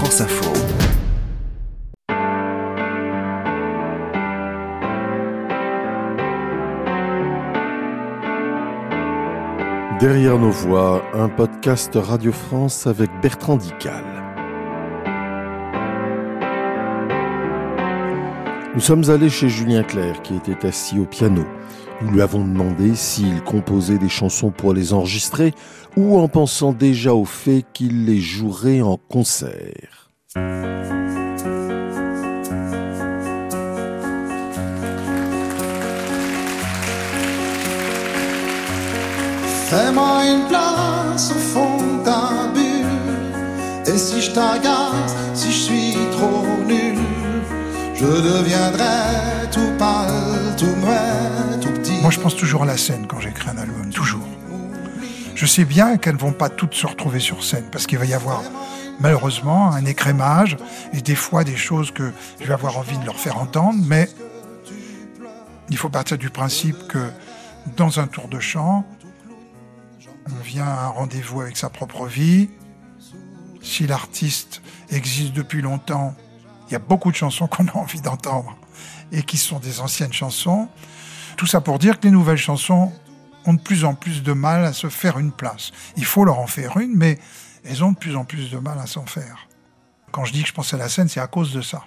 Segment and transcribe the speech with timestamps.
[0.00, 0.50] France Info.
[10.00, 14.02] Derrière nos voix, un podcast Radio France avec Bertrand Dical.
[18.74, 21.44] Nous sommes allés chez Julien Clerc qui était assis au piano.
[22.02, 25.52] Nous lui avons demandé s'il composait des chansons pour les enregistrer
[25.98, 30.08] ou en pensant déjà au fait qu'il les jouerait en concert.
[39.68, 43.92] Fais-moi une place au fond d'un bulle.
[43.94, 46.98] Et si je t'agace, si je suis trop nul,
[47.94, 51.79] je deviendrai tout pâle, tout muet, tout.
[52.00, 54.26] Moi, je pense toujours à la scène quand j'écris un album, toujours.
[55.34, 58.06] Je sais bien qu'elles ne vont pas toutes se retrouver sur scène, parce qu'il va
[58.06, 58.42] y avoir
[59.00, 60.56] malheureusement un écrémage
[60.92, 62.10] et des fois des choses que
[62.40, 64.08] je vais avoir envie de leur faire entendre, mais
[65.68, 67.10] il faut partir du principe que
[67.76, 68.86] dans un tour de chant,
[70.26, 72.48] on vient à un rendez-vous avec sa propre vie.
[73.62, 76.14] Si l'artiste existe depuis longtemps,
[76.68, 78.56] il y a beaucoup de chansons qu'on a envie d'entendre
[79.12, 80.68] et qui sont des anciennes chansons.
[81.40, 82.92] Tout ça pour dire que les nouvelles chansons
[83.46, 85.72] ont de plus en plus de mal à se faire une place.
[85.96, 87.18] Il faut leur en faire une, mais
[87.64, 89.48] elles ont de plus en plus de mal à s'en faire.
[90.12, 91.86] Quand je dis que je pense à la scène, c'est à cause de ça.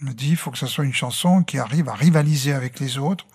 [0.00, 2.80] Je me dis, il faut que ce soit une chanson qui arrive à rivaliser avec
[2.80, 3.26] les autres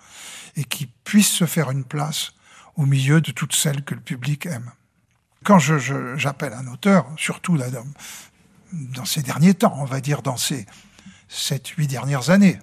[0.56, 2.32] et qui puisse se faire une place
[2.74, 4.72] au milieu de toutes celles que le public aime.
[5.44, 7.56] Quand j'appelle un auteur, surtout
[8.72, 10.66] dans, ces derniers temps, on va dire dans ces
[11.30, 12.58] 7-8 dernières années,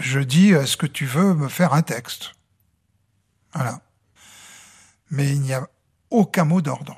[0.00, 2.34] je dis, est-ce que tu veux me faire un texte
[3.54, 3.80] Voilà.
[5.10, 5.68] Mais il n'y a
[6.10, 6.96] aucun mot d'ordre.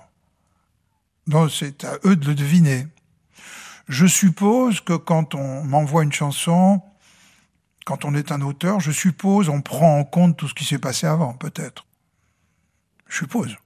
[1.26, 2.86] Donc c'est à eux de le deviner.
[3.88, 6.82] Je suppose que quand on m'envoie une chanson,
[7.84, 10.78] quand on est un auteur, je suppose, on prend en compte tout ce qui s'est
[10.78, 11.86] passé avant, peut-être.
[13.08, 13.56] Je suppose.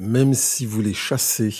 [0.00, 1.54] Même si vous les chassez,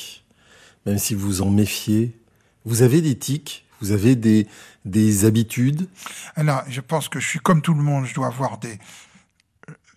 [0.84, 2.18] même si vous en méfiez,
[2.64, 4.48] vous avez des tics, vous avez des,
[4.84, 5.88] des habitudes?
[6.36, 8.78] Alors, je pense que je suis comme tout le monde, je dois avoir des...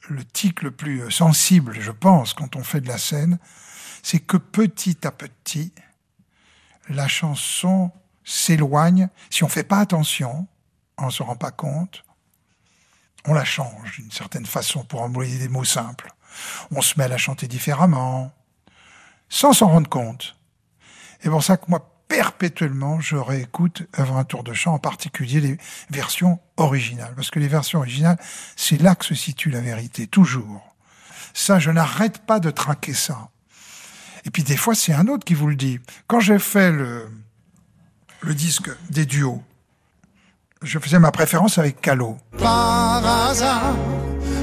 [0.10, 3.40] Le tic le plus sensible, je pense, quand on fait de la scène,
[4.04, 5.74] c'est que petit à petit,
[6.88, 7.92] la chanson
[8.24, 10.48] s'éloigne, si on ne fait pas attention,
[10.98, 12.04] on ne se rend pas compte,
[13.26, 16.10] on la change d'une certaine façon pour employer des mots simples.
[16.72, 18.34] On se met à la chanter différemment,
[19.28, 20.38] sans s'en rendre compte.
[21.24, 25.42] Et pour ça que moi, perpétuellement, je réécoute avant un tour de chant, en particulier
[25.42, 25.58] les
[25.90, 27.14] versions originales.
[27.16, 28.18] Parce que les versions originales,
[28.56, 30.76] c'est là que se situe la vérité, toujours.
[31.34, 33.30] Ça, je n'arrête pas de traquer ça.
[34.26, 35.80] Et puis des fois, c'est un autre qui vous le dit.
[36.08, 37.10] Quand j'ai fait le,
[38.22, 39.44] le disque des duos,
[40.64, 42.18] je faisais ma préférence avec Calo.
[42.40, 43.76] Par hasard,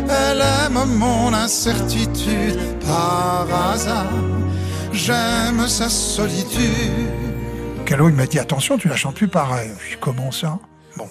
[0.09, 2.59] elle aime mon incertitude.
[2.87, 4.13] Par hasard,
[4.93, 7.34] j'aime sa solitude.
[7.97, 9.71] Il m'a dit attention, tu la chantes plus pareil.
[9.91, 10.59] Je comment ça
[10.97, 11.09] Bon.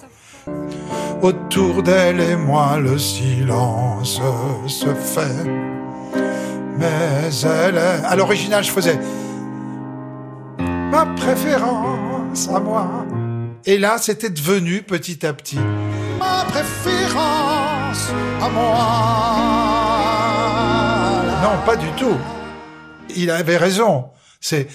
[1.21, 4.19] Autour d'elle et moi, le silence
[4.67, 5.49] se fait.
[6.77, 8.05] Mais elle est...
[8.05, 8.99] À l'original, je faisais
[10.59, 13.05] ma préférence à moi.
[13.65, 15.59] Et là, c'était devenu petit à petit
[16.23, 18.11] ma préférence
[18.41, 18.75] à moi.
[21.41, 22.17] Non, pas du tout.
[23.15, 24.05] Il avait raison.
[24.39, 24.67] C'est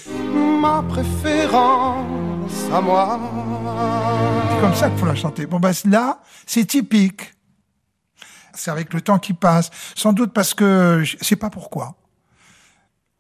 [0.69, 3.21] ma préférence à moi.
[4.51, 5.47] C'est comme ça qu'il faut la chanter.
[5.47, 7.35] Bon, ben là, c'est typique.
[8.55, 9.71] C'est avec le temps qui passe.
[9.95, 11.95] Sans doute parce que je sais pas pourquoi.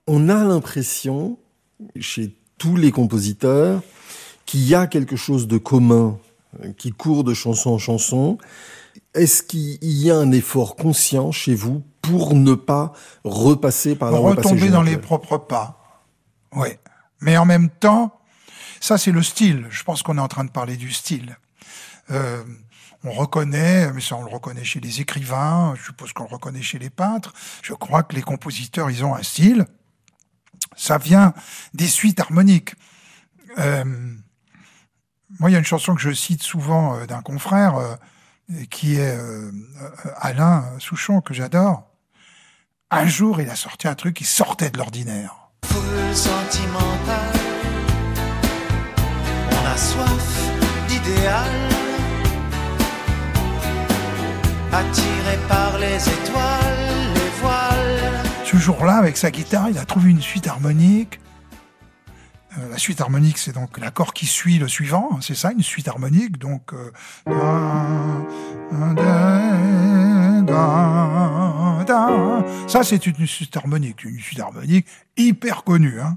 [0.06, 1.38] On a l'impression,
[1.98, 3.82] chez tous les compositeurs,
[4.46, 6.18] qu'il y a quelque chose de commun
[6.62, 8.38] euh, qui court de chanson en chanson.
[9.14, 12.92] Est-ce qu'il y a un effort conscient chez vous pour ne pas
[13.24, 15.78] repasser par la Retomber dans les propres pas.
[16.56, 16.68] Oui.
[17.20, 18.20] Mais en même temps,
[18.80, 19.66] ça c'est le style.
[19.70, 21.38] Je pense qu'on est en train de parler du style.
[22.10, 22.42] Euh,
[23.04, 26.62] on reconnaît, mais ça on le reconnaît chez les écrivains, je suppose qu'on le reconnaît
[26.62, 27.32] chez les peintres.
[27.62, 29.66] Je crois que les compositeurs, ils ont un style.
[30.76, 31.34] Ça vient
[31.74, 32.74] des suites harmoniques.
[33.58, 33.84] Euh,
[35.38, 37.94] moi, il y a une chanson que je cite souvent euh, d'un confrère, euh,
[38.70, 39.18] qui est
[40.16, 41.86] Alain Souchon, que j'adore.
[42.90, 45.47] Un jour, il a sorti un truc qui sortait de l'ordinaire.
[45.78, 47.38] Foule sentimentale,
[49.52, 50.50] on a soif
[50.88, 51.52] d'idéal,
[54.72, 58.24] attiré par les étoiles, les voiles.
[58.44, 61.20] Ce jour-là, avec sa guitare, il a trouvé une suite harmonique
[62.58, 65.62] Euh, la suite harmonique, c'est donc l'accord qui suit le suivant, hein, c'est ça, une
[65.62, 66.38] suite harmonique.
[66.38, 66.90] Donc, euh,
[71.88, 74.86] ça, c'est une suite harmonique, une suite harmonique
[75.16, 76.00] hyper connue.
[76.00, 76.16] Hein.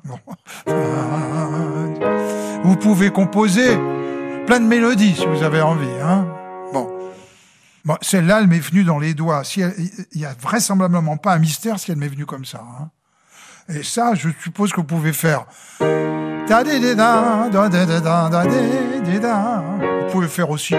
[2.64, 3.78] Vous pouvez composer
[4.46, 5.88] plein de mélodies si vous avez envie.
[6.04, 6.28] Hein.
[6.74, 6.90] Bon,
[7.86, 9.44] bon celle-là, elle m'est venue dans les doigts.
[9.56, 12.64] Il y a vraisemblablement pas un mystère si elle m'est venue comme ça.
[12.80, 12.90] Hein.
[13.74, 15.46] Et ça, je suppose que vous pouvez faire.
[19.80, 20.76] Vous pouvez faire aussi.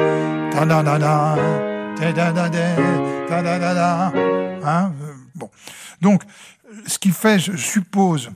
[4.65, 4.93] Hein
[5.35, 5.51] bon.
[6.01, 6.23] Donc,
[6.87, 8.31] ce qui fait, je suppose,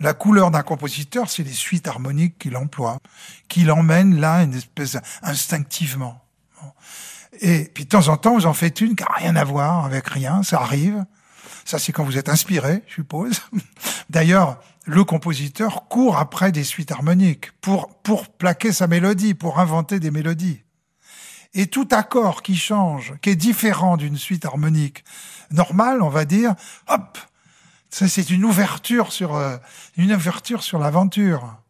[0.00, 2.98] la couleur d'un compositeur, c'est les suites harmoniques qu'il emploie,
[3.48, 6.22] qu'il emmène là, une espèce instinctivement.
[7.40, 9.84] Et puis de temps en temps, vous en faites une qui n'a rien à voir
[9.84, 11.04] avec rien, ça arrive.
[11.64, 13.42] Ça, c'est quand vous êtes inspiré, je suppose.
[14.10, 20.00] D'ailleurs, le compositeur court après des suites harmoniques pour, pour plaquer sa mélodie, pour inventer
[20.00, 20.62] des mélodies.
[21.58, 25.02] Et tout accord qui change, qui est différent d'une suite harmonique
[25.50, 26.54] normale, on va dire,
[26.86, 27.18] hop,
[27.90, 29.56] c'est une ouverture sur euh,
[29.96, 31.60] une ouverture sur l'aventure.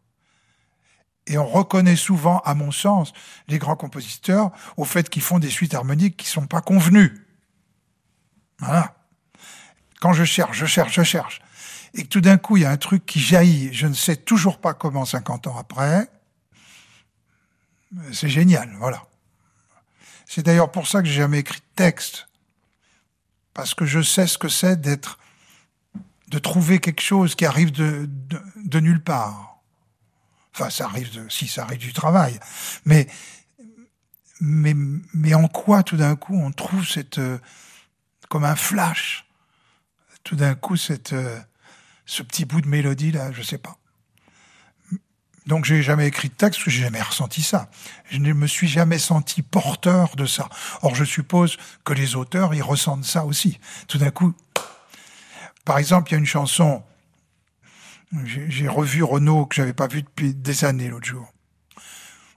[1.25, 3.13] Et on reconnaît souvent, à mon sens,
[3.47, 7.25] les grands compositeurs au fait qu'ils font des suites harmoniques qui sont pas convenues.
[8.59, 8.93] Voilà.
[10.01, 11.41] Quand je cherche, je cherche, je cherche,
[11.95, 14.17] et que tout d'un coup, il y a un truc qui jaillit, je ne sais
[14.17, 16.11] toujours pas comment 50 ans après,
[18.11, 19.08] c'est génial, voilà.
[20.31, 22.27] C'est d'ailleurs pour ça que j'ai jamais écrit de texte,
[23.55, 25.17] parce que je sais ce que c'est d'être,
[26.27, 29.59] de trouver quelque chose qui arrive de, nulle part.
[30.53, 32.39] Enfin, ça arrive de, si ça arrive du travail,
[32.85, 33.07] mais
[34.39, 34.75] mais
[35.15, 37.19] mais en quoi tout d'un coup on trouve cette
[38.29, 39.25] comme un flash?
[40.23, 41.39] Tout d'un coup cette, euh,
[42.05, 43.79] ce petit bout de mélodie là, je sais pas.
[45.49, 47.71] Donc j'ai jamais écrit de texte, parce que j'ai jamais ressenti ça.
[48.11, 50.47] Je ne me suis jamais senti porteur de ça.
[50.83, 53.59] Or je suppose que les auteurs ils ressentent ça aussi.
[53.87, 54.35] Tout d'un coup,
[55.65, 56.83] par exemple, il y a une chanson.
[58.25, 61.33] J'ai revu Renaud que j'avais pas vu depuis des années l'autre jour.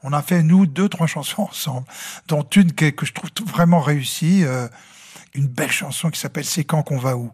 [0.02, 1.86] On a fait nous deux trois chansons ensemble,
[2.28, 4.42] dont une que, je trouve vraiment réussie.
[4.42, 4.68] Euh,
[5.34, 7.30] une belle chanson qui s'appelle C'est quand qu'on va où.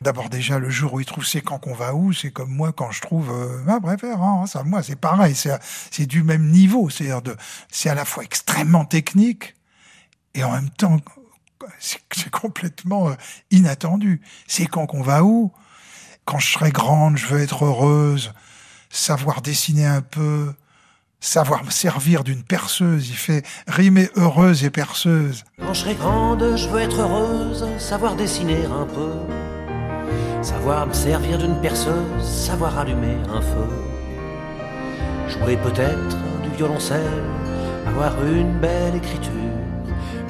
[0.00, 2.72] D'abord déjà le jour où il trouve C'est quand qu'on va où, c'est comme moi
[2.72, 4.52] quand je trouve euh, ma préférence.
[4.52, 6.90] Ça, moi c'est pareil, c'est du même niveau.
[6.90, 7.10] C'est
[7.70, 9.54] c'est à la fois extrêmement technique
[10.34, 10.98] et en même temps
[11.78, 13.14] c'est complètement euh,
[13.50, 14.20] inattendu.
[14.46, 15.52] C'est quand qu'on va où?
[16.24, 18.32] Quand je serai grande, je veux être heureuse,
[18.90, 20.52] savoir dessiner un peu,
[21.20, 23.08] savoir me servir d'une perceuse.
[23.08, 25.44] Il fait rimer heureuse et perceuse.
[25.60, 29.12] Quand je serai grande, je veux être heureuse, savoir dessiner un peu,
[30.42, 33.68] savoir me servir d'une perceuse, savoir allumer un feu,
[35.28, 37.24] jouer peut-être du violoncelle,
[37.86, 39.30] avoir une belle écriture,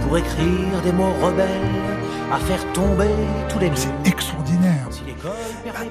[0.00, 1.48] pour écrire des mots rebelles,
[2.32, 3.10] à faire tomber
[3.48, 4.88] tous les C'est extraordinaire.
[5.24, 5.32] Bah,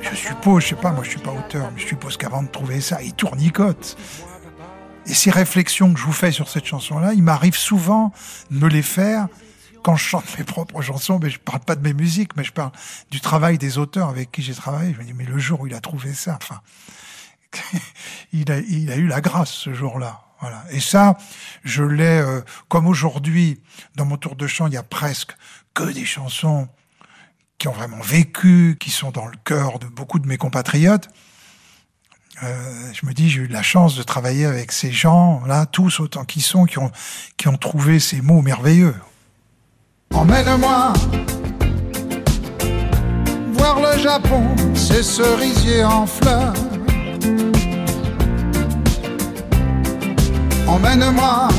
[0.01, 2.47] je suppose, je sais pas, moi je suis pas auteur, mais je suppose qu'avant de
[2.47, 3.97] trouver ça, il tournicote.
[5.09, 8.13] Et ces réflexions que je vous fais sur cette chanson-là, il m'arrive souvent
[8.51, 9.27] de me les faire
[9.83, 12.51] quand je chante mes propres chansons, mais je parle pas de mes musiques, mais je
[12.51, 12.71] parle
[13.09, 14.93] du travail des auteurs avec qui j'ai travaillé.
[14.93, 16.61] Je me dis, mais le jour où il a trouvé ça, enfin,
[18.33, 20.21] il, a, il a eu la grâce ce jour-là.
[20.41, 20.63] Voilà.
[20.69, 21.17] Et ça,
[21.63, 23.61] je l'ai, euh, comme aujourd'hui,
[23.95, 25.35] dans mon tour de chant, il y a presque
[25.73, 26.67] que des chansons
[27.57, 31.09] qui ont vraiment vécu, qui sont dans le cœur de beaucoup de mes compatriotes.
[32.41, 36.23] Euh, je me dis, j'ai eu la chance de travailler avec ces gens-là, tous autant
[36.23, 36.91] qu'ils sont, qui ont,
[37.35, 38.95] qui ont trouvé ces mots merveilleux.
[40.13, 40.93] Emmène-moi
[43.53, 46.53] voir le Japon, ces cerisiers en fleurs.
[50.65, 51.49] Emmène-moi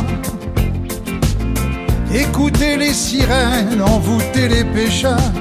[2.14, 5.39] écouter les sirènes, envoûter les pêcheurs.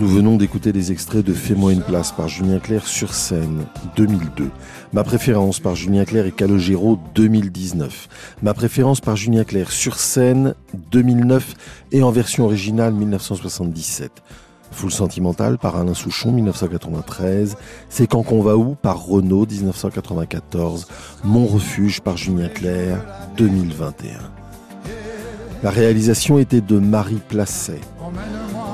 [0.00, 3.64] Nous venons d'écouter des extraits de Fais-moi une place par Julien Clerc sur scène
[3.96, 4.48] 2002.
[4.92, 8.08] Ma préférence par Julien Clerc et Calogero 2019.
[8.42, 10.54] Ma préférence par Julien Clerc sur scène
[10.92, 11.54] 2009
[11.90, 14.22] et en version originale 1977.
[14.70, 17.56] Full Sentimental par Alain Souchon 1993,
[17.88, 20.86] C'est quand qu'on va où par Renaud 1994,
[21.24, 23.04] Mon refuge par Julien Clerc
[23.36, 24.10] 2021.
[25.64, 27.80] La réalisation était de Marie Placet.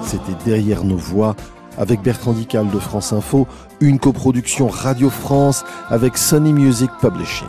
[0.04, 1.34] C'était Derrière nos voix
[1.78, 3.46] avec Bertrand Dical de France Info,
[3.80, 7.48] une coproduction Radio France avec Sony Music Publishing.